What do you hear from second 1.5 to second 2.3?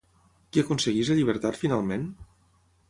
finalment?